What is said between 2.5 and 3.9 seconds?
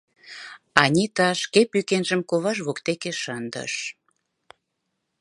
воктеке шындыш